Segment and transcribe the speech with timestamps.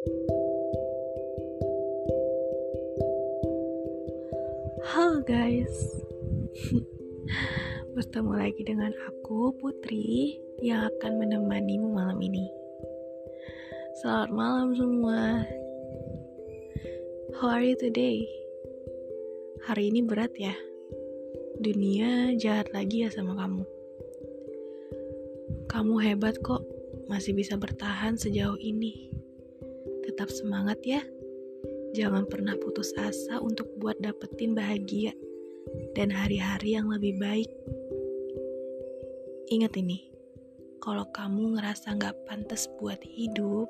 [0.00, 0.16] Halo
[5.28, 5.76] guys.
[7.92, 12.48] Bertemu lagi dengan aku Putri Yang akan menemanimu malam ini.
[14.00, 15.44] Selamat malam semua.
[17.36, 18.24] How are you today?
[19.68, 20.56] Hari ini berat ya?
[21.60, 23.68] Dunia jahat lagi ya sama kamu.
[25.68, 26.64] Kamu hebat kok
[27.04, 29.19] Masih bisa bertahan sejauh ini
[30.20, 31.00] Tetap semangat ya
[31.96, 35.16] Jangan pernah putus asa untuk buat dapetin bahagia
[35.96, 37.48] dan hari-hari yang lebih baik.
[39.48, 40.12] Ingat ini,
[40.84, 43.64] kalau kamu ngerasa gak pantas buat hidup,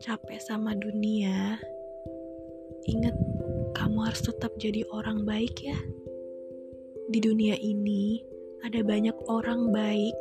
[0.00, 1.60] capek sama dunia,
[2.88, 3.12] ingat
[3.76, 5.76] kamu harus tetap jadi orang baik ya.
[7.12, 8.24] Di dunia ini
[8.64, 10.16] ada banyak orang baik.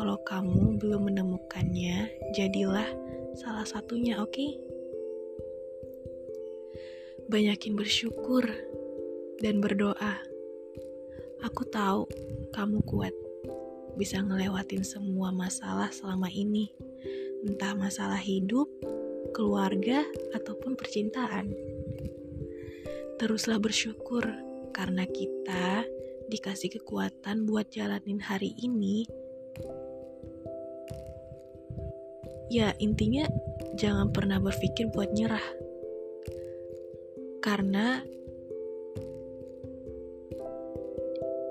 [0.00, 2.88] Kalau kamu belum menemukannya, jadilah
[3.36, 4.32] salah satunya, oke?
[4.32, 4.56] Okay?
[7.28, 8.48] banyakin bersyukur
[9.38, 10.18] dan berdoa.
[11.44, 12.08] Aku tahu
[12.50, 13.12] kamu kuat,
[13.94, 16.72] bisa ngelewatin semua masalah selama ini,
[17.44, 18.72] entah masalah hidup,
[19.36, 20.00] keluarga,
[20.32, 21.52] ataupun percintaan.
[23.20, 24.24] Teruslah bersyukur
[24.72, 25.84] karena kita
[26.32, 29.06] dikasih kekuatan buat jalanin hari ini.
[32.50, 33.30] Ya, intinya
[33.78, 35.70] jangan pernah berpikir buat nyerah
[37.40, 38.04] karena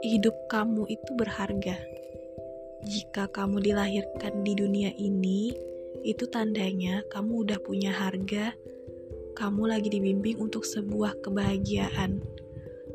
[0.05, 1.77] hidup kamu itu berharga.
[2.85, 5.51] Jika kamu dilahirkan di dunia ini,
[6.05, 8.55] itu tandanya kamu udah punya harga.
[9.35, 12.23] Kamu lagi dibimbing untuk sebuah kebahagiaan.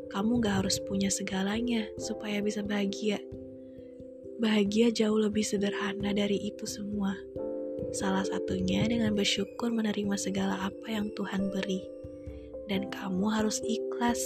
[0.09, 3.19] Kamu gak harus punya segalanya supaya bisa bahagia.
[4.41, 7.13] Bahagia jauh lebih sederhana dari itu semua.
[7.95, 11.79] Salah satunya dengan bersyukur menerima segala apa yang Tuhan beri
[12.67, 14.19] dan kamu harus ikhlas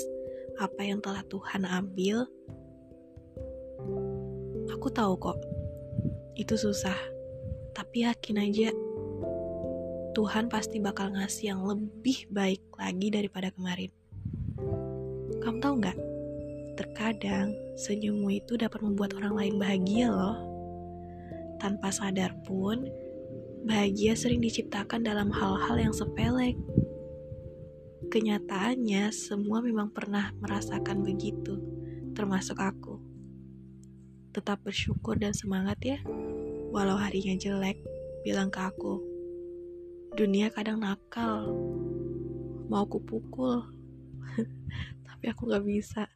[0.57, 2.25] apa yang telah Tuhan ambil.
[4.73, 5.37] Aku tahu kok,
[6.33, 6.97] itu susah,
[7.77, 8.73] tapi yakin aja
[10.17, 13.93] Tuhan pasti bakal ngasih yang lebih baik lagi daripada kemarin.
[15.45, 15.99] Kamu tahu nggak?
[16.73, 20.41] Terkadang senyummu itu dapat membuat orang lain bahagia loh.
[21.61, 22.89] Tanpa sadar pun,
[23.65, 26.55] bahagia sering diciptakan dalam hal-hal yang sepele
[28.09, 31.61] Kenyataannya, semua memang pernah merasakan begitu,
[32.17, 32.97] termasuk aku.
[34.33, 36.01] Tetap bersyukur dan semangat ya,
[36.73, 37.77] walau harinya jelek,
[38.25, 38.97] bilang ke aku.
[40.17, 41.53] Dunia kadang nakal,
[42.65, 43.61] mau kupukul,
[45.05, 46.09] tapi aku gak bisa.